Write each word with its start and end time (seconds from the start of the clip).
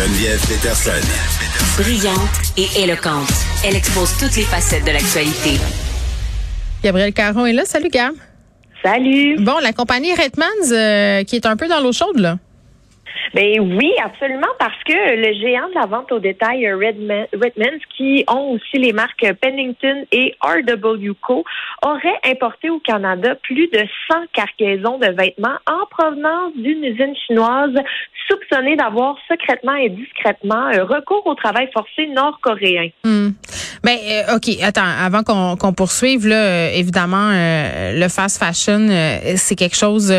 Geneviève 0.00 0.40
Peterson. 0.48 1.06
Brillante 1.76 2.56
et 2.56 2.84
éloquente, 2.84 3.28
elle 3.62 3.76
expose 3.76 4.16
toutes 4.16 4.34
les 4.34 4.44
facettes 4.44 4.86
de 4.86 4.92
l'actualité. 4.92 5.60
Gabriel 6.82 7.12
Caron 7.12 7.44
est 7.44 7.52
là. 7.52 7.66
Salut, 7.66 7.90
Gab. 7.90 8.14
Salut. 8.82 9.36
Bon, 9.40 9.58
la 9.60 9.74
compagnie 9.74 10.14
Redmans, 10.14 10.72
euh, 10.72 11.22
qui 11.24 11.36
est 11.36 11.44
un 11.44 11.54
peu 11.54 11.68
dans 11.68 11.80
l'eau 11.80 11.92
chaude, 11.92 12.16
là. 12.16 12.38
Ben 13.34 13.60
oui, 13.60 13.92
absolument, 14.02 14.48
parce 14.58 14.82
que 14.84 14.92
le 14.92 15.32
géant 15.34 15.68
de 15.68 15.74
la 15.74 15.86
vente 15.86 16.10
au 16.10 16.18
détail, 16.18 16.66
euh, 16.66 16.76
Redman, 16.76 17.26
Redmans, 17.32 17.80
qui 17.96 18.24
ont 18.28 18.52
aussi 18.52 18.78
les 18.78 18.92
marques 18.92 19.24
Pennington 19.40 20.04
et 20.10 20.34
RW 20.42 21.12
Co, 21.20 21.44
aurait 21.82 22.18
importé 22.24 22.70
au 22.70 22.80
Canada 22.80 23.34
plus 23.42 23.68
de 23.68 23.84
100 24.10 24.16
cargaisons 24.32 24.98
de 24.98 25.06
vêtements 25.06 25.58
en 25.66 25.86
provenance 25.90 26.52
d'une 26.56 26.84
usine 26.84 27.14
chinoise 27.26 27.74
soupçonnée 28.28 28.76
d'avoir 28.76 29.16
secrètement 29.28 29.74
et 29.74 29.88
discrètement 29.88 30.66
un 30.66 30.84
recours 30.84 31.26
au 31.26 31.34
travail 31.34 31.68
forcé 31.72 32.06
nord-coréen. 32.08 32.90
Hmm. 33.04 33.30
Ben, 33.82 33.96
euh, 33.96 34.36
OK, 34.36 34.50
attends, 34.62 34.82
avant 34.82 35.22
qu'on 35.22 35.56
qu'on 35.56 35.72
poursuive, 35.72 36.26
là, 36.26 36.36
euh, 36.36 36.70
évidemment, 36.74 37.30
euh, 37.32 37.98
le 37.98 38.08
fast 38.08 38.38
fashion, 38.38 38.88
euh, 38.90 39.34
c'est 39.36 39.56
quelque 39.56 39.76
chose 39.76 40.12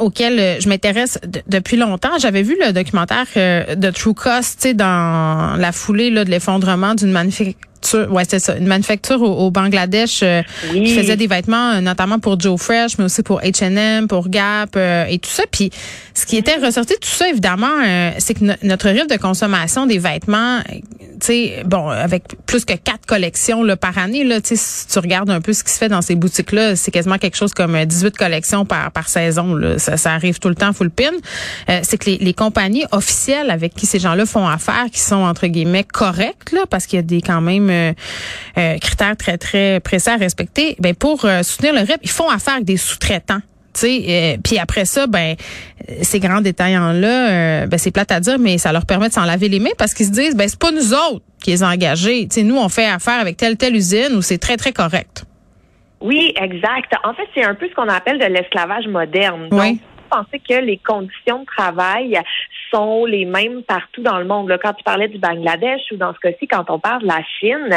auquel 0.00 0.60
je 0.60 0.68
m'intéresse 0.68 1.18
depuis 1.46 1.76
longtemps. 1.76 2.18
J'avais 2.24 2.42
vu 2.42 2.56
le 2.58 2.72
documentaire 2.72 3.26
de 3.36 3.90
True 3.90 4.14
Cost, 4.14 4.60
tu 4.60 4.68
sais, 4.68 4.74
dans 4.74 5.56
la 5.58 5.72
foulée 5.72 6.08
là, 6.08 6.24
de 6.24 6.30
l'effondrement 6.30 6.94
d'une 6.94 7.12
manufacture 7.12 7.54
ouais, 7.92 8.24
c'est 8.28 8.38
ça, 8.38 8.56
une 8.56 8.66
manufacture 8.66 9.20
au, 9.22 9.50
Bangladesh 9.50 10.20
euh, 10.22 10.42
qui 10.72 10.94
faisait 10.94 11.16
des 11.16 11.26
vêtements 11.26 11.72
euh, 11.72 11.80
notamment 11.80 12.18
pour 12.18 12.40
Joe 12.40 12.60
Fresh, 12.60 12.98
mais 12.98 13.04
aussi 13.04 13.22
pour 13.22 13.40
H&M, 13.40 14.08
pour 14.08 14.28
Gap 14.28 14.70
euh, 14.76 15.04
et 15.06 15.18
tout 15.18 15.30
ça. 15.30 15.44
Puis 15.50 15.70
ce 16.14 16.26
qui 16.26 16.36
était 16.36 16.56
ressorti 16.56 16.94
de 16.94 16.98
tout 16.98 17.08
ça, 17.08 17.28
évidemment, 17.28 17.66
c'est 18.18 18.34
que 18.34 18.44
notre 18.66 18.88
rythme 18.88 19.08
de 19.08 19.16
consommation 19.16 19.86
des 19.86 19.98
vêtements, 19.98 20.60
sais, 21.24 21.62
bon, 21.66 21.88
avec 21.88 22.24
plus 22.46 22.64
que 22.64 22.74
quatre 22.74 23.06
collections 23.06 23.62
là, 23.62 23.76
par 23.76 23.98
année, 23.98 24.24
là, 24.24 24.40
tu 24.40 24.54
si 24.56 24.86
tu 24.86 24.98
regardes 24.98 25.30
un 25.30 25.40
peu 25.40 25.52
ce 25.52 25.64
qui 25.64 25.72
se 25.72 25.78
fait 25.78 25.88
dans 25.88 26.02
ces 26.02 26.14
boutiques-là, 26.14 26.76
c'est 26.76 26.90
quasiment 26.90 27.18
quelque 27.18 27.36
chose 27.36 27.52
comme 27.52 27.84
18 27.84 28.16
collections 28.16 28.64
par, 28.64 28.92
par 28.92 29.08
saison. 29.08 29.54
Là. 29.54 29.78
Ça, 29.78 29.96
ça 29.96 30.12
arrive 30.12 30.38
tout 30.38 30.48
le 30.48 30.54
temps 30.54 30.72
full 30.72 30.90
pin. 30.90 31.10
c'est 31.82 31.98
que 31.98 32.10
les, 32.10 32.18
les 32.18 32.34
compagnies 32.34 32.84
officielles 32.92 33.50
avec 33.50 33.74
qui 33.74 33.86
ces 33.86 33.98
gens-là 33.98 34.26
font 34.26 34.46
affaire, 34.46 34.86
qui 34.92 35.00
sont 35.00 35.16
entre 35.16 35.46
guillemets 35.46 35.84
correctes, 35.84 36.52
là, 36.52 36.64
parce 36.68 36.86
qu'il 36.86 36.98
y 36.98 37.00
a 37.00 37.02
des 37.02 37.20
quand 37.20 37.40
même 37.40 37.70
euh, 37.70 37.92
euh, 38.58 38.78
critères 38.78 39.16
très, 39.16 39.38
très 39.38 39.80
précis 39.80 40.10
à 40.10 40.16
respecter, 40.16 40.76
ben 40.78 40.94
pour 40.94 41.24
euh, 41.24 41.42
soutenir 41.42 41.74
le 41.74 41.80
REP, 41.80 42.00
ils 42.02 42.10
font 42.10 42.28
affaire 42.28 42.54
avec 42.54 42.66
des 42.66 42.76
sous-traitants. 42.76 43.40
Euh, 43.82 44.36
puis 44.42 44.58
après 44.58 44.84
ça, 44.84 45.06
ben 45.06 45.34
ces 46.02 46.20
grands 46.20 46.40
détaillants-là, 46.40 47.66
ben 47.66 47.78
c'est 47.78 47.90
plate 47.90 48.12
à 48.12 48.20
dire, 48.20 48.38
mais 48.38 48.58
ça 48.58 48.72
leur 48.72 48.86
permet 48.86 49.08
de 49.08 49.12
s'en 49.12 49.24
laver 49.24 49.48
les 49.48 49.60
mains 49.60 49.74
parce 49.76 49.94
qu'ils 49.94 50.06
se 50.06 50.12
disent, 50.12 50.36
ben 50.36 50.48
c'est 50.48 50.58
pas 50.58 50.70
nous 50.70 50.94
autres 50.94 51.24
qui 51.42 51.50
les 51.50 51.62
engagés. 51.62 52.26
sais, 52.30 52.42
nous, 52.42 52.56
on 52.56 52.68
fait 52.68 52.86
affaire 52.86 53.20
avec 53.20 53.36
telle 53.36 53.56
telle 53.56 53.76
usine 53.76 54.14
où 54.16 54.22
c'est 54.22 54.38
très 54.38 54.56
très 54.56 54.72
correct. 54.72 55.24
Oui, 56.00 56.34
exact. 56.40 56.92
En 57.04 57.14
fait, 57.14 57.26
c'est 57.34 57.44
un 57.44 57.54
peu 57.54 57.66
ce 57.68 57.74
qu'on 57.74 57.88
appelle 57.88 58.18
de 58.18 58.26
l'esclavage 58.26 58.86
moderne. 58.86 59.48
Oui. 59.52 59.80
Donc, 60.10 60.24
pensez 60.24 60.38
que 60.38 60.64
les 60.64 60.78
conditions 60.78 61.40
de 61.40 61.46
travail 61.46 62.20
sont 62.72 63.04
les 63.04 63.24
mêmes 63.24 63.62
partout 63.62 64.02
dans 64.02 64.18
le 64.18 64.24
monde. 64.24 64.56
Quand 64.62 64.72
tu 64.72 64.84
parlais 64.84 65.08
du 65.08 65.18
Bangladesh 65.18 65.80
ou 65.92 65.96
dans 65.96 66.12
ce 66.14 66.18
cas-ci, 66.18 66.46
quand 66.46 66.68
on 66.70 66.78
parle 66.78 67.02
de 67.02 67.06
la 67.06 67.22
Chine, 67.38 67.70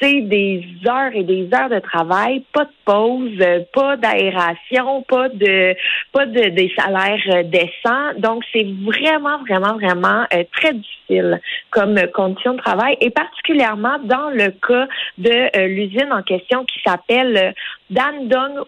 c'est 0.00 0.20
des 0.22 0.64
heures 0.86 1.14
et 1.14 1.24
des 1.24 1.48
heures 1.54 1.70
de 1.70 1.78
travail, 1.78 2.44
pas 2.52 2.64
de 2.64 2.70
pause, 2.84 3.38
pas 3.72 3.96
d'aération, 3.96 5.02
pas 5.02 5.28
de 5.28 5.74
pas 6.12 6.26
de 6.26 6.50
des 6.50 6.72
salaires 6.76 7.44
décents. 7.44 8.14
Donc 8.18 8.44
c'est 8.52 8.66
vraiment 8.82 9.38
vraiment 9.38 9.74
vraiment 9.74 10.26
euh, 10.34 10.44
très 10.52 10.74
difficile 10.74 11.40
comme 11.70 11.98
condition 12.12 12.54
de 12.54 12.58
travail 12.58 12.96
et 13.00 13.10
particulièrement 13.10 13.98
dans 14.04 14.30
le 14.30 14.50
cas 14.50 14.86
de 15.18 15.56
euh, 15.56 15.66
l'usine 15.68 16.12
en 16.12 16.22
question 16.22 16.64
qui 16.64 16.80
s'appelle 16.84 17.36
euh, 17.36 17.52
Dandong 17.90 18.64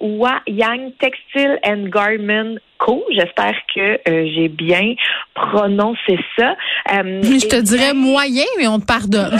Yang 0.47 0.93
Textile 0.99 1.59
and 1.65 1.89
Garment 1.89 2.59
Co. 2.78 3.04
J'espère 3.10 3.54
que 3.75 3.98
j'ai 4.06 4.48
bien 4.48 4.94
prononcé 5.34 6.19
ça. 6.38 6.54
je 6.88 7.47
te 7.48 7.60
dirais 7.60 7.94
moyen, 7.94 8.44
mais 8.59 8.66
on 8.66 8.78
te 8.78 8.87
pardonne. 8.87 9.38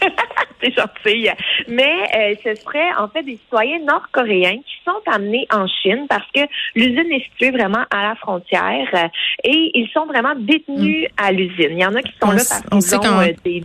c'est 0.62 0.74
gentil. 0.74 1.28
Mais 1.68 1.94
euh, 2.14 2.34
ce 2.44 2.60
serait 2.60 2.92
en 2.98 3.08
fait 3.08 3.22
des 3.22 3.36
citoyens 3.36 3.78
nord-coréens 3.86 4.58
qui 4.58 4.74
sont 4.84 5.12
amenés 5.12 5.46
en 5.52 5.66
Chine 5.66 6.06
parce 6.08 6.26
que 6.34 6.40
l'usine 6.74 7.10
est 7.12 7.24
située 7.24 7.50
vraiment 7.50 7.84
à 7.90 8.08
la 8.08 8.14
frontière 8.16 8.88
euh, 8.94 9.08
et 9.44 9.70
ils 9.74 9.88
sont 9.92 10.06
vraiment 10.06 10.34
détenus 10.36 11.08
mm. 11.08 11.24
à 11.24 11.32
l'usine. 11.32 11.70
Il 11.70 11.80
y 11.80 11.86
en 11.86 11.94
a 11.94 12.02
qui 12.02 12.12
sont 12.20 12.30
là 12.30 12.42
parce 12.48 12.62
qu'ils 12.62 13.08
ont 13.08 13.20
euh, 13.20 13.32
des... 13.44 13.62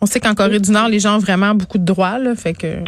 On 0.00 0.06
sait 0.06 0.20
qu'en 0.20 0.34
Corée 0.34 0.60
du 0.60 0.70
Nord, 0.70 0.88
les 0.88 0.98
gens 0.98 1.16
ont 1.16 1.20
vraiment 1.20 1.54
beaucoup 1.54 1.78
de 1.78 1.84
droits, 1.84 2.18
là, 2.18 2.34
fait 2.34 2.52
que... 2.52 2.84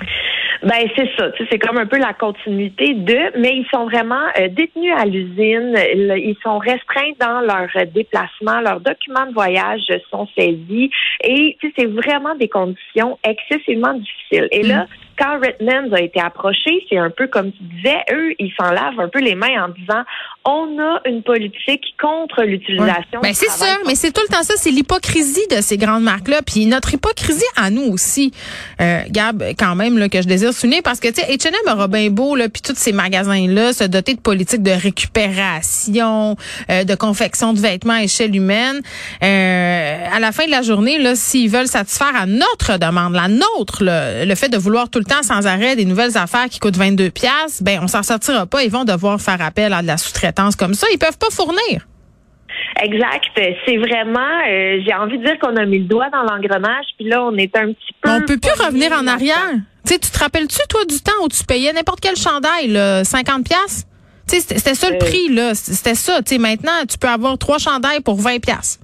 Ben 0.62 0.88
c'est 0.96 1.08
ça, 1.16 1.30
c'est 1.50 1.58
comme 1.58 1.78
un 1.78 1.86
peu 1.86 1.98
la 1.98 2.12
continuité 2.12 2.94
de, 2.94 3.38
mais 3.38 3.56
ils 3.56 3.66
sont 3.72 3.84
vraiment 3.84 4.24
euh, 4.38 4.48
détenus 4.48 4.92
à 4.96 5.04
l'usine, 5.04 5.76
ils 5.94 6.36
sont 6.42 6.58
restreints 6.58 7.12
dans 7.20 7.40
leur 7.40 7.68
déplacement, 7.92 8.60
leurs 8.60 8.80
documents 8.80 9.26
de 9.26 9.34
voyage 9.34 9.82
sont 10.10 10.26
saisis. 10.36 10.90
Et 11.22 11.56
c'est 11.76 11.86
vraiment 11.86 12.34
des 12.34 12.48
conditions 12.48 13.18
excessivement 13.22 13.94
difficiles. 13.94 14.48
Et 14.50 14.62
là, 14.62 14.84
mm 14.84 15.07
quand 15.18 15.40
Redmond 15.40 15.92
a 15.94 16.00
été 16.00 16.20
approché, 16.20 16.84
c'est 16.88 16.98
un 16.98 17.10
peu 17.10 17.26
comme 17.26 17.50
tu 17.52 17.62
disais, 17.62 17.98
eux, 18.12 18.34
ils 18.38 18.52
s'en 18.58 18.70
lavent 18.70 19.00
un 19.00 19.08
peu 19.08 19.20
les 19.20 19.34
mains 19.34 19.64
en 19.64 19.68
disant 19.68 20.04
on 20.44 20.78
a 20.80 21.00
une 21.06 21.22
politique 21.22 21.84
contre 22.00 22.42
l'utilisation. 22.42 23.20
Ben, 23.22 23.34
c'est 23.34 23.50
ça, 23.50 23.66
mais 23.86 23.94
c'est 23.94 24.12
tout 24.12 24.22
le 24.22 24.32
temps 24.32 24.42
ça, 24.42 24.54
c'est 24.56 24.70
l'hypocrisie 24.70 25.46
de 25.50 25.60
ces 25.60 25.76
grandes 25.76 26.04
marques-là, 26.04 26.40
puis 26.42 26.64
notre 26.66 26.94
hypocrisie 26.94 27.44
à 27.56 27.70
nous 27.70 27.82
aussi, 27.82 28.32
euh, 28.80 29.00
Gab, 29.10 29.42
quand 29.58 29.74
même 29.74 29.98
là, 29.98 30.08
que 30.08 30.22
je 30.22 30.26
désire 30.26 30.52
souligner, 30.52 30.80
parce 30.80 31.00
que 31.00 31.08
tu 31.08 31.20
sais, 31.20 31.26
H&M 31.26 31.70
aura 31.70 31.88
bien 31.88 32.08
beau 32.08 32.34
là, 32.34 32.48
puis 32.48 32.62
tous 32.62 32.76
ces 32.76 32.92
magasins-là 32.92 33.72
se 33.72 33.84
doter 33.84 34.14
de 34.14 34.20
politiques 34.20 34.62
de 34.62 34.70
récupération, 34.70 36.36
euh, 36.70 36.84
de 36.84 36.94
confection 36.94 37.52
de 37.52 37.60
vêtements 37.60 37.94
à 37.94 38.04
échelle 38.04 38.34
humaine. 38.34 38.80
Euh, 39.22 40.04
à 40.12 40.20
la 40.20 40.32
fin 40.32 40.46
de 40.46 40.50
la 40.50 40.62
journée, 40.62 40.98
là, 40.98 41.14
s'ils 41.14 41.50
veulent 41.50 41.66
satisfaire 41.66 42.14
à 42.14 42.26
notre 42.26 42.78
demande, 42.78 43.14
la 43.14 43.28
nôtre, 43.28 43.82
le 43.82 44.34
fait 44.34 44.48
de 44.48 44.56
vouloir 44.56 44.88
tout 44.88 44.98
le 44.98 45.04
temps 45.08 45.22
sans 45.22 45.46
arrêt 45.46 45.74
des 45.74 45.84
nouvelles 45.84 46.16
affaires 46.16 46.48
qui 46.48 46.60
coûtent 46.60 46.76
22 46.76 47.10
pièces, 47.10 47.62
ben 47.62 47.80
on 47.82 47.88
s'en 47.88 48.02
sortira 48.02 48.46
pas. 48.46 48.62
Ils 48.62 48.70
vont 48.70 48.84
devoir 48.84 49.20
faire 49.20 49.42
appel 49.42 49.72
à 49.72 49.82
de 49.82 49.86
la 49.86 49.96
sous-traitance 49.96 50.54
comme 50.54 50.74
ça. 50.74 50.86
Ils 50.92 50.98
peuvent 50.98 51.18
pas 51.18 51.30
fournir. 51.30 51.86
Exact. 52.80 53.24
C'est 53.66 53.76
vraiment, 53.76 54.20
euh, 54.48 54.80
j'ai 54.86 54.94
envie 54.94 55.18
de 55.18 55.24
dire 55.24 55.38
qu'on 55.40 55.56
a 55.56 55.64
mis 55.64 55.80
le 55.80 55.84
doigt 55.86 56.10
dans 56.10 56.22
l'engrenage, 56.22 56.86
puis 56.96 57.08
là, 57.08 57.24
on 57.24 57.36
est 57.36 57.54
un 57.56 57.72
petit 57.72 57.94
peu. 58.00 58.10
On 58.10 58.20
peut 58.20 58.38
plus 58.38 58.64
revenir 58.64 58.92
en 58.92 59.06
arrière. 59.06 59.54
Tu 59.86 59.98
te 59.98 60.18
rappelles-tu, 60.18 60.60
toi, 60.68 60.84
du 60.84 61.00
temps 61.00 61.24
où 61.24 61.28
tu 61.28 61.44
payais 61.44 61.72
n'importe 61.72 62.00
quel 62.00 62.16
chandail, 62.16 62.68
là, 62.68 63.04
50 63.04 63.44
pièces? 63.44 63.86
C'était 64.26 64.74
ça 64.74 64.90
le 64.90 64.96
euh. 64.96 64.98
prix, 64.98 65.28
là. 65.30 65.54
C'était 65.54 65.94
ça. 65.94 66.20
sais, 66.24 66.38
maintenant, 66.38 66.72
tu 66.88 66.98
peux 66.98 67.08
avoir 67.08 67.38
trois 67.38 67.58
chandails 67.58 68.00
pour 68.00 68.20
20 68.20 68.40
pièces. 68.40 68.78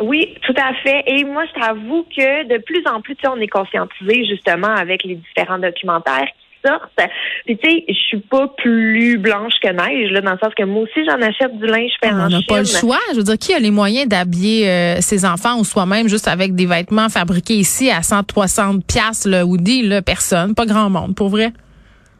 Oui, 0.00 0.34
tout 0.42 0.54
à 0.56 0.74
fait. 0.74 1.04
Et 1.06 1.24
moi, 1.24 1.44
je 1.46 1.60
t'avoue 1.60 2.04
que 2.04 2.48
de 2.48 2.62
plus 2.62 2.82
en 2.86 3.00
plus, 3.00 3.16
on 3.26 3.40
est 3.40 3.48
conscientisé 3.48 4.24
justement 4.26 4.74
avec 4.74 5.04
les 5.04 5.16
différents 5.16 5.58
documentaires 5.58 6.26
qui 6.26 6.68
sortent. 6.68 7.10
Puis 7.46 7.56
tu 7.58 7.68
sais, 7.68 7.84
je 7.88 7.94
suis 7.94 8.20
pas 8.20 8.48
plus 8.58 9.18
blanche 9.18 9.54
que 9.62 9.68
neige, 9.68 10.10
là, 10.12 10.20
dans 10.20 10.32
le 10.32 10.38
sens 10.38 10.54
que 10.56 10.64
moi 10.64 10.82
aussi, 10.82 11.04
j'en 11.04 11.20
achète 11.20 11.56
du 11.58 11.66
linge 11.66 11.92
fait 12.02 12.12
On 12.12 12.28
n'a 12.28 12.40
pas 12.46 12.60
le 12.60 12.64
choix. 12.64 12.98
Je 13.12 13.16
veux 13.16 13.24
dire, 13.24 13.38
qui 13.38 13.54
a 13.54 13.58
les 13.58 13.70
moyens 13.70 14.08
d'habiller 14.08 14.68
euh, 14.68 15.00
ses 15.00 15.24
enfants 15.24 15.58
ou 15.58 15.64
soi-même 15.64 16.08
juste 16.08 16.28
avec 16.28 16.54
des 16.54 16.66
vêtements 16.66 17.08
fabriqués 17.08 17.54
ici 17.54 17.90
à 17.90 18.02
160 18.02 18.84
pièces 18.86 19.26
le 19.26 19.42
hoodie, 19.42 19.82
là, 19.82 20.02
personne, 20.02 20.54
pas 20.54 20.66
grand 20.66 20.90
monde, 20.90 21.14
pour 21.14 21.28
vrai. 21.28 21.52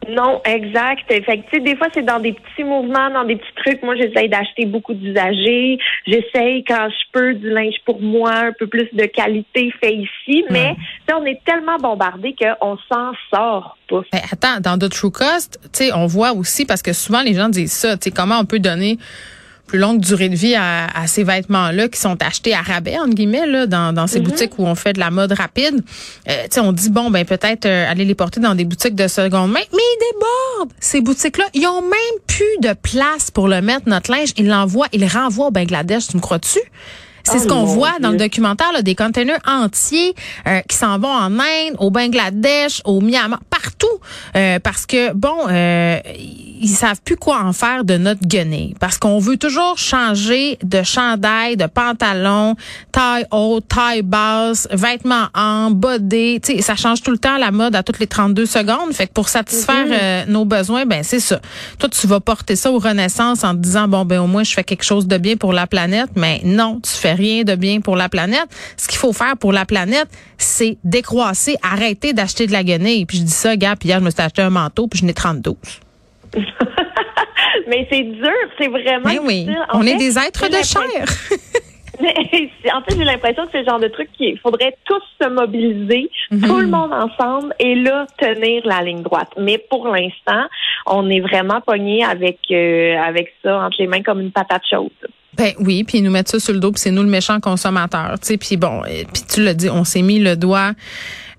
Non, 0.09 0.41
exact. 0.45 1.03
Fait 1.07 1.21
que, 1.21 1.59
des 1.59 1.75
fois, 1.75 1.87
c'est 1.93 2.05
dans 2.05 2.19
des 2.19 2.33
petits 2.33 2.63
mouvements, 2.63 3.09
dans 3.09 3.23
des 3.23 3.35
petits 3.35 3.55
trucs. 3.55 3.83
Moi, 3.83 3.95
j'essaye 3.95 4.29
d'acheter 4.29 4.65
beaucoup 4.65 4.93
d'usagers. 4.93 5.77
J'essaye, 6.07 6.63
quand 6.63 6.89
je 6.89 7.11
peux, 7.11 7.33
du 7.33 7.49
linge 7.49 7.75
pour 7.85 8.01
moi, 8.01 8.33
un 8.33 8.53
peu 8.57 8.67
plus 8.67 8.87
de 8.93 9.05
qualité 9.05 9.71
fait 9.81 9.93
ici. 9.93 10.43
Mais, 10.49 10.75
on 11.13 11.25
est 11.25 11.41
tellement 11.45 11.77
bombardé 11.77 12.35
qu'on 12.39 12.77
s'en 12.91 13.11
sort 13.33 13.77
pas. 13.89 14.01
attends, 14.31 14.59
dans 14.59 14.77
The 14.77 14.89
True 14.89 15.11
Cost, 15.11 15.59
tu 15.73 15.85
sais, 15.85 15.93
on 15.93 16.05
voit 16.05 16.33
aussi, 16.33 16.65
parce 16.65 16.81
que 16.81 16.93
souvent, 16.93 17.21
les 17.21 17.33
gens 17.33 17.49
disent 17.49 17.73
ça, 17.73 17.97
tu 17.97 18.05
sais, 18.05 18.11
comment 18.11 18.39
on 18.39 18.45
peut 18.45 18.59
donner 18.59 18.97
plus 19.69 19.77
longue 19.77 19.99
durée 19.99 20.29
de 20.29 20.35
vie 20.35 20.55
à, 20.55 20.87
ces 21.05 21.23
vêtements-là 21.23 21.89
qui 21.89 21.99
sont 21.99 22.17
achetés 22.23 22.55
à 22.55 22.61
rabais, 22.61 22.97
entre 22.97 23.13
guillemets, 23.13 23.45
là, 23.45 23.67
dans, 23.67 23.93
dans 23.93 24.07
ces 24.07 24.19
mhm. 24.19 24.25
boutiques 24.25 24.57
où 24.57 24.65
on 24.65 24.73
fait 24.73 24.93
de 24.93 24.99
la 24.99 25.11
mode 25.11 25.31
rapide. 25.31 25.83
Euh, 26.27 26.47
on 26.57 26.71
dit, 26.71 26.89
bon, 26.89 27.11
ben 27.11 27.23
peut-être 27.23 27.67
euh, 27.67 27.89
aller 27.89 28.03
les 28.03 28.15
porter 28.15 28.39
dans 28.39 28.55
des 28.55 28.65
boutiques 28.65 28.95
de 28.95 29.07
seconde 29.07 29.51
main, 29.51 29.59
mais 29.71 29.77
ils 29.77 30.11
débordent, 30.11 30.73
ces 30.79 31.01
boutiques-là. 31.01 31.45
Ils 31.53 31.67
ont 31.67 31.81
même 31.81 32.19
plus 32.25 32.57
de 32.61 32.73
place 32.73 33.29
pour 33.29 33.47
le 33.47 33.61
mettre, 33.61 33.87
notre 33.87 34.11
linge. 34.11 34.29
Ils 34.37 34.47
l'envoient, 34.47 34.87
ils 34.91 35.01
le 35.01 35.07
renvoient 35.07 35.47
au 35.47 35.51
Bangladesh, 35.51 36.07
tu 36.07 36.17
me 36.17 36.21
crois-tu? 36.21 36.59
C'est 37.23 37.39
ce 37.39 37.45
oh 37.45 37.49
qu'on 37.49 37.63
voit 37.63 37.99
dans 37.99 38.11
le 38.11 38.17
documentaire, 38.17 38.71
là, 38.73 38.81
des 38.81 38.95
containers 38.95 39.39
entiers 39.45 40.15
euh, 40.47 40.61
qui 40.67 40.75
s'en 40.75 40.97
vont 40.97 41.11
en 41.11 41.39
Inde, 41.39 41.75
au 41.77 41.91
Bangladesh, 41.91 42.81
au 42.85 43.01
Myanmar, 43.01 43.41
partout. 43.49 43.87
Euh, 44.35 44.59
parce 44.59 44.85
que, 44.85 45.13
bon, 45.13 45.47
euh, 45.49 45.99
ils 46.59 46.69
savent 46.69 47.01
plus 47.03 47.15
quoi 47.15 47.41
en 47.43 47.53
faire 47.53 47.83
de 47.83 47.97
notre 47.97 48.25
guenille 48.25 48.75
parce 48.79 48.97
qu'on 48.97 49.19
veut 49.19 49.37
toujours 49.37 49.77
changer 49.77 50.57
de 50.63 50.83
chandail, 50.83 51.57
de 51.57 51.65
pantalon, 51.65 52.55
taille 52.91 53.25
haute, 53.31 53.67
taille 53.67 54.01
basse, 54.01 54.67
vêtements 54.71 55.27
en, 55.33 55.71
body, 55.71 56.41
tu 56.41 56.55
sais, 56.55 56.61
ça 56.61 56.75
change 56.75 57.01
tout 57.01 57.11
le 57.11 57.17
temps 57.17 57.37
la 57.37 57.51
mode 57.51 57.75
à 57.75 57.83
toutes 57.83 57.99
les 57.99 58.07
32 58.07 58.45
secondes. 58.45 58.93
Fait 58.93 59.07
que 59.07 59.13
pour 59.13 59.29
satisfaire 59.29 59.79
Mm-hmm. 59.85 59.99
euh, 60.01 60.25
nos 60.27 60.45
besoins, 60.45 60.85
ben 60.85 61.03
c'est 61.03 61.19
ça. 61.19 61.39
Toi, 61.77 61.89
tu 61.89 62.07
vas 62.07 62.19
porter 62.19 62.55
ça 62.55 62.71
aux 62.71 62.79
Renaissance 62.79 63.43
en 63.43 63.53
te 63.53 63.59
disant 63.59 63.87
bon 63.87 64.05
ben 64.05 64.19
au 64.19 64.27
moins 64.27 64.43
je 64.43 64.53
fais 64.53 64.63
quelque 64.63 64.83
chose 64.83 65.07
de 65.07 65.17
bien 65.17 65.37
pour 65.37 65.53
la 65.53 65.67
planète, 65.67 66.09
mais 66.15 66.41
non, 66.43 66.79
tu 66.81 66.91
fais 66.91 67.13
rien 67.13 67.43
de 67.43 67.55
bien 67.55 67.81
pour 67.81 67.95
la 67.95 68.09
planète. 68.09 68.47
Ce 68.77 68.87
qu'il 68.87 68.97
faut 68.97 69.13
faire 69.13 69.37
pour 69.37 69.53
la 69.53 69.65
planète, 69.65 70.07
c'est 70.37 70.77
décroisser, 70.83 71.55
arrêter 71.61 72.13
d'acheter 72.13 72.47
de 72.47 72.51
la 72.51 72.63
guenille. 72.63 73.05
Puis 73.05 73.19
je 73.19 73.23
dis 73.23 73.31
ça, 73.31 73.55
gars, 73.55 73.75
puis 73.75 73.89
hier 73.89 73.99
je 73.99 74.05
me 74.05 74.11
suis 74.11 74.21
acheté 74.21 74.41
un 74.41 74.49
manteau, 74.49 74.87
puis 74.87 74.99
je 74.99 75.05
n'ai 75.05 75.13
32. 75.13 75.55
Mais 77.67 77.87
c'est 77.91 78.03
dur, 78.03 78.31
c'est 78.59 78.67
vraiment 78.67 79.05
Mais 79.05 79.19
oui, 79.19 79.43
difficile. 79.45 79.65
En 79.71 79.79
on 79.79 79.83
est 79.83 79.95
des 79.97 80.17
êtres 80.17 80.47
de 80.49 80.63
chair. 80.63 81.05
Mais 82.01 82.13
en 82.73 82.81
fait, 82.81 82.95
j'ai 82.97 83.03
l'impression 83.03 83.43
que 83.45 83.49
c'est 83.51 83.59
le 83.59 83.65
genre 83.65 83.79
de 83.79 83.89
truc 83.89 84.09
qu'il 84.17 84.39
faudrait 84.39 84.73
tous 84.85 85.01
se 85.21 85.27
mobiliser, 85.27 86.09
Mhm. 86.31 86.47
tout 86.47 86.57
le 86.59 86.67
monde 86.67 86.93
ensemble, 86.93 87.53
et 87.59 87.75
là, 87.75 88.07
tenir 88.17 88.61
la 88.65 88.81
ligne 88.83 89.01
droite. 89.01 89.29
Mais 89.37 89.57
pour 89.57 89.85
l'instant, 89.87 90.45
on 90.85 91.09
est 91.09 91.19
vraiment 91.19 91.59
pogné 91.59 92.05
avec 92.05 92.39
euh, 92.51 92.97
avec 93.01 93.33
ça 93.43 93.59
entre 93.65 93.75
les 93.79 93.87
mains 93.87 94.01
comme 94.01 94.21
une 94.21 94.31
patate 94.31 94.61
chaude. 94.69 94.91
Ben 95.35 95.51
oui, 95.59 95.83
puis 95.83 95.97
ils 95.97 96.03
nous 96.03 96.11
mettent 96.11 96.29
ça 96.29 96.39
sur 96.39 96.53
le 96.53 96.59
dos, 96.59 96.71
puis 96.71 96.79
c'est 96.79 96.91
nous 96.91 97.03
le 97.03 97.09
méchant 97.09 97.39
consommateur, 97.41 98.13
tu 98.21 98.27
sais. 98.27 98.37
Puis 98.37 98.55
bon, 98.55 98.81
puis 99.13 99.23
tu 99.33 99.43
l'as 99.43 99.53
dit, 99.53 99.69
on 99.69 99.83
s'est 99.83 100.01
mis 100.01 100.19
le 100.19 100.35
doigt 100.37 100.71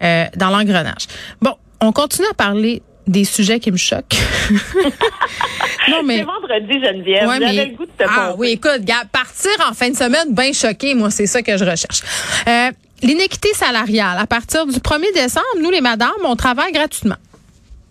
euh, 0.02 0.24
dans 0.36 0.50
l'engrenage. 0.50 1.06
Bon, 1.40 1.54
on 1.80 1.92
continue 1.92 2.28
à 2.30 2.34
parler 2.34 2.82
des 3.06 3.24
sujets 3.24 3.58
qui 3.60 3.72
me 3.72 3.76
choquent. 3.76 4.16
non 5.88 6.02
mais 6.04 6.18
C'est 6.18 6.24
vendredi, 6.24 6.84
Geneviève. 6.84 7.28
Ouais, 7.28 7.38
mais- 7.38 7.66
le 7.66 7.76
goût 7.76 7.84
de 7.86 7.90
te 7.90 8.04
Ah 8.08 8.28
pomper. 8.32 8.38
oui, 8.38 8.48
écoute, 8.52 8.80
gars, 8.84 9.02
partir 9.12 9.50
en 9.68 9.74
fin 9.74 9.90
de 9.90 9.96
semaine 9.96 10.32
bien 10.34 10.52
choqué, 10.52 10.94
moi, 10.94 11.10
c'est 11.10 11.26
ça 11.26 11.42
que 11.42 11.56
je 11.56 11.64
recherche. 11.64 12.02
Euh, 12.48 12.70
L'inéquité 13.02 13.48
salariale. 13.54 14.18
À 14.20 14.26
partir 14.26 14.66
du 14.66 14.78
1er 14.78 15.10
décembre, 15.14 15.46
nous, 15.62 15.70
les 15.70 15.80
madames, 15.80 16.10
on 16.22 16.36
travaille 16.36 16.70
gratuitement. 16.70 17.14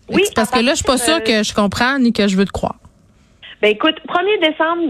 Oui, 0.08 0.22
parce 0.36 0.52
que 0.52 0.60
là, 0.60 0.72
je 0.74 0.76
suis 0.76 0.86
pas 0.86 1.00
sûre 1.00 1.24
que 1.24 1.42
je 1.42 1.52
comprends 1.52 1.98
ni 1.98 2.14
que 2.14 2.28
je 2.28 2.38
veux 2.38 2.46
te 2.46 2.52
croire. 2.52 2.76
Ben 3.62 3.72
écoute, 3.72 3.96
1er 4.08 4.40
décembre, 4.40 4.84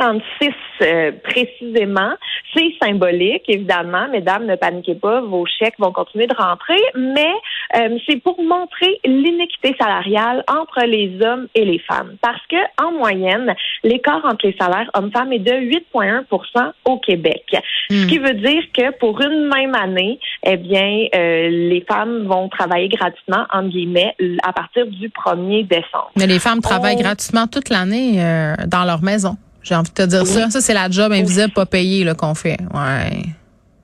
10h36 0.00 0.52
euh, 0.82 1.12
précisément. 1.22 2.10
C'est 2.52 2.72
symbolique, 2.82 3.44
évidemment. 3.48 4.08
Mesdames, 4.10 4.44
ne 4.46 4.56
paniquez 4.56 4.96
pas, 4.96 5.20
vos 5.20 5.46
chèques 5.46 5.76
vont 5.78 5.92
continuer 5.92 6.26
de 6.26 6.34
rentrer, 6.34 6.80
mais 6.96 7.30
euh, 7.76 7.98
c'est 8.08 8.16
pour 8.22 8.42
montrer 8.42 9.00
l'inéquité 9.04 9.74
salariale 9.80 10.44
entre 10.48 10.84
les 10.86 11.18
hommes 11.24 11.46
et 11.54 11.64
les 11.64 11.78
femmes. 11.80 12.16
Parce 12.20 12.40
que 12.48 12.56
en 12.82 12.92
moyenne, 12.92 13.54
l'écart 13.84 14.24
entre 14.24 14.46
les 14.46 14.56
salaires 14.60 14.90
hommes-femmes 14.94 15.32
est 15.32 15.38
de 15.38 15.52
8,1% 15.94 16.72
au 16.86 16.98
Québec. 16.98 17.44
Ce 17.90 18.06
qui 18.06 18.18
veut 18.18 18.34
dire 18.34 18.62
que 18.76 18.96
pour 18.98 19.20
une 19.20 19.48
même 19.48 19.74
année, 19.74 20.18
eh 20.44 20.56
bien, 20.56 21.06
euh, 21.14 21.48
les 21.48 21.84
femmes 21.88 22.26
vont 22.26 22.48
travailler 22.48 22.88
gratuitement, 22.88 23.44
entre 23.52 23.68
guillemets, 23.68 24.14
à 24.42 24.52
partir 24.52 24.86
du 24.86 25.08
1er 25.08 25.66
décembre. 25.66 26.10
Mais 26.16 26.26
les 26.26 26.38
femmes 26.38 26.60
travaillent 26.60 26.96
On- 26.98 27.02
gratuitement 27.02 27.46
toute 27.46 27.68
l'année 27.68 28.22
euh, 28.22 28.54
dans 28.66 28.84
leur 28.84 29.02
maison. 29.02 29.36
J'ai 29.62 29.74
envie 29.74 29.90
de 29.90 29.94
te 29.94 30.06
dire 30.08 30.26
ça. 30.26 30.48
Ça, 30.50 30.60
c'est 30.60 30.72
la 30.74 30.88
job 30.88 31.12
invisible, 31.12 31.52
pas 31.52 31.66
payée 31.66 32.06
qu'on 32.18 32.34
fait. 32.34 32.56
Ouais. 32.72 33.22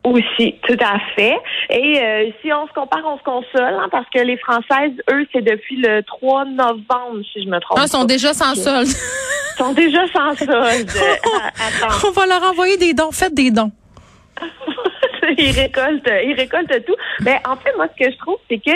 Aussi, 0.06 0.54
tout 0.62 0.76
à 0.80 1.00
fait. 1.16 1.36
Et 1.68 2.00
euh, 2.00 2.30
si 2.40 2.52
on 2.52 2.68
se 2.68 2.72
compare, 2.72 3.02
on 3.04 3.18
se 3.18 3.24
console, 3.24 3.74
hein, 3.74 3.88
parce 3.90 4.06
que 4.14 4.20
les 4.20 4.36
Françaises, 4.36 4.92
eux, 5.10 5.26
c'est 5.32 5.42
depuis 5.42 5.78
le 5.78 6.00
3 6.04 6.44
novembre, 6.44 7.24
si 7.32 7.42
je 7.42 7.48
me 7.48 7.58
trompe. 7.58 7.80
Ah, 7.82 7.88
sont 7.88 8.04
déjà 8.04 8.32
sans 8.32 8.54
solde. 8.54 8.86
Ils 8.86 9.58
sont 9.58 9.72
déjà 9.72 10.06
sans 10.12 10.36
solde. 10.36 10.90
On 12.06 12.10
va 12.12 12.26
leur 12.26 12.42
envoyer 12.44 12.76
des 12.76 12.94
dons. 12.94 13.10
Faites 13.10 13.34
des 13.34 13.50
dons. 13.50 13.72
ils 15.38 15.50
récoltent, 15.50 16.10
ils 16.24 16.34
récoltent 16.34 16.84
tout. 16.86 16.96
Mais 17.20 17.40
en 17.48 17.56
fait, 17.56 17.74
moi, 17.76 17.86
ce 17.92 18.04
que 18.04 18.10
je 18.10 18.16
trouve, 18.18 18.38
c'est 18.48 18.58
que, 18.58 18.70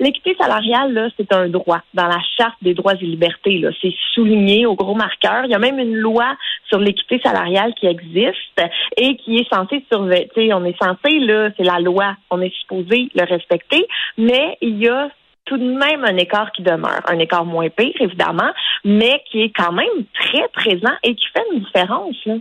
l'équité 0.00 0.36
salariale, 0.38 0.92
là, 0.92 1.08
c'est 1.16 1.32
un 1.32 1.48
droit 1.48 1.80
dans 1.94 2.06
la 2.06 2.20
charte 2.36 2.56
des 2.62 2.74
droits 2.74 2.94
et 2.94 3.04
libertés. 3.04 3.58
Là, 3.58 3.70
c'est 3.80 3.94
souligné 4.14 4.66
au 4.66 4.74
gros 4.74 4.94
marqueur. 4.94 5.44
Il 5.44 5.50
y 5.50 5.54
a 5.54 5.58
même 5.58 5.78
une 5.78 5.94
loi 5.94 6.36
sur 6.68 6.78
l'équité 6.78 7.20
salariale 7.22 7.74
qui 7.74 7.86
existe 7.86 8.60
et 8.96 9.16
qui 9.16 9.38
est 9.38 9.48
censée 9.52 9.84
surveiller. 9.90 10.54
On 10.54 10.64
est 10.64 10.78
censé, 10.78 11.18
là, 11.20 11.50
c'est 11.56 11.64
la 11.64 11.80
loi. 11.80 12.16
On 12.30 12.40
est 12.40 12.54
supposé 12.60 13.08
le 13.14 13.24
respecter, 13.24 13.86
mais 14.18 14.58
il 14.60 14.78
y 14.78 14.88
a 14.88 15.08
tout 15.44 15.58
de 15.58 15.64
même 15.64 16.04
un 16.04 16.16
écart 16.16 16.50
qui 16.52 16.62
demeure, 16.62 17.00
un 17.08 17.18
écart 17.20 17.44
moins 17.44 17.68
pire 17.68 17.94
évidemment, 18.00 18.50
mais 18.84 19.22
qui 19.30 19.42
est 19.42 19.52
quand 19.56 19.72
même 19.72 20.04
très 20.14 20.48
présent 20.48 20.94
et 21.04 21.14
qui 21.14 21.24
fait 21.26 21.44
une 21.52 21.60
différence. 21.60 22.16
Là. 22.26 22.34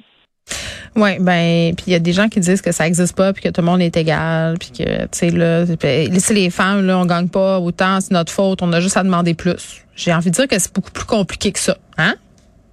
Oui, 0.95 1.17
ben, 1.19 1.73
puis 1.75 1.85
il 1.87 1.93
y 1.93 1.95
a 1.95 1.99
des 1.99 2.13
gens 2.13 2.29
qui 2.29 2.39
disent 2.39 2.61
que 2.61 2.71
ça 2.71 2.87
existe 2.87 3.15
pas, 3.15 3.33
puis 3.33 3.43
que 3.43 3.49
tout 3.49 3.61
le 3.61 3.67
monde 3.67 3.81
est 3.81 3.95
égal, 3.97 4.57
puis 4.59 4.71
que, 4.71 5.01
tu 5.03 5.07
sais, 5.11 5.29
là, 5.29 5.65
puis, 5.77 6.19
si 6.19 6.33
les 6.33 6.49
femmes, 6.49 6.85
là, 6.85 6.97
on 6.97 7.05
gagne 7.05 7.27
pas 7.27 7.59
autant, 7.59 7.99
c'est 8.01 8.11
notre 8.11 8.31
faute, 8.31 8.61
on 8.61 8.71
a 8.73 8.79
juste 8.79 8.97
à 8.97 9.03
demander 9.03 9.33
plus. 9.33 9.83
J'ai 9.95 10.13
envie 10.13 10.29
de 10.29 10.35
dire 10.35 10.47
que 10.47 10.59
c'est 10.59 10.73
beaucoup 10.73 10.91
plus 10.91 11.05
compliqué 11.05 11.51
que 11.51 11.59
ça, 11.59 11.77
hein? 11.97 12.15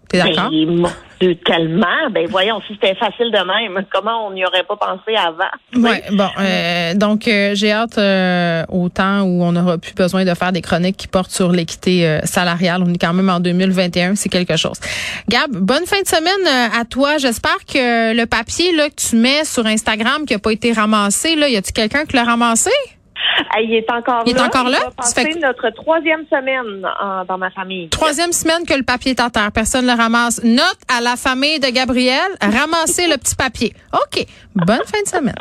T'es 0.09 0.19
d'accord? 0.19 0.50
Ben, 0.50 0.88
Dieu, 1.22 1.36
tellement. 1.44 2.10
Ben 2.10 2.26
voyons, 2.28 2.60
si 2.66 2.74
c'était 2.74 2.94
facile 2.96 3.30
de 3.30 3.38
même, 3.38 3.84
comment 3.92 4.26
on 4.26 4.32
n'y 4.32 4.44
aurait 4.44 4.64
pas 4.64 4.76
pensé 4.76 5.16
avant? 5.16 5.44
Oui, 5.74 5.96
bon, 6.12 6.28
euh, 6.40 6.94
donc 6.94 7.28
euh, 7.28 7.52
j'ai 7.54 7.72
hâte 7.72 7.96
euh, 7.98 8.64
au 8.69 8.88
temps 8.88 9.22
où 9.22 9.42
on 9.42 9.52
n'aura 9.52 9.78
plus 9.78 9.94
besoin 9.94 10.24
de 10.24 10.34
faire 10.34 10.52
des 10.52 10.62
chroniques 10.62 10.96
qui 10.96 11.08
portent 11.08 11.30
sur 11.30 11.52
l'équité 11.52 12.06
euh, 12.06 12.20
salariale. 12.24 12.82
On 12.84 12.92
est 12.92 12.98
quand 12.98 13.14
même 13.14 13.30
en 13.30 13.40
2021, 13.40 14.16
c'est 14.16 14.28
quelque 14.28 14.56
chose. 14.56 14.78
Gab, 15.28 15.50
bonne 15.52 15.86
fin 15.86 16.00
de 16.02 16.08
semaine 16.08 16.46
euh, 16.46 16.80
à 16.80 16.84
toi. 16.84 17.19
J'espère 17.19 17.58
que 17.72 18.14
le 18.14 18.26
papier 18.26 18.74
là 18.74 18.88
que 18.88 18.96
tu 18.96 19.16
mets 19.16 19.44
sur 19.44 19.66
Instagram 19.66 20.26
qui 20.26 20.34
a 20.34 20.38
pas 20.38 20.52
été 20.52 20.72
ramassé, 20.72 21.36
là, 21.36 21.48
y 21.48 21.56
a-tu 21.56 21.72
quelqu'un 21.72 22.04
qui 22.04 22.16
l'a 22.16 22.24
ramassé? 22.24 22.70
Hey, 23.55 23.67
il 23.69 23.75
est 23.75 23.90
encore 23.90 24.23
Il 24.26 24.32
est 24.32 24.38
là. 24.38 24.46
encore 24.46 24.69
là? 24.69 24.79
passer 24.96 25.23
fait 25.23 25.38
notre 25.38 25.70
troisième 25.70 26.25
semaine 26.31 26.87
en- 27.00 27.25
dans 27.25 27.38
ma 27.38 27.50
famille. 27.50 27.88
Troisième 27.88 28.32
semaine 28.32 28.64
que 28.67 28.75
le 28.75 28.82
papier 28.82 29.12
est 29.12 29.20
à 29.20 29.31
terre. 29.31 29.50
Personne 29.52 29.87
ne 29.87 29.93
le 29.93 29.96
ramasse. 29.96 30.43
Note 30.43 30.79
à 30.88 31.00
la 31.00 31.17
famille 31.17 31.61
de 31.61 31.69
Gabriel, 31.69 32.20
ramassez 32.40 33.06
le 33.08 33.17
petit 33.17 33.34
papier. 33.34 33.75
OK. 33.93 34.25
Bonne 34.55 34.81
fin 34.87 35.02
de 35.02 35.08
semaine. 35.08 35.34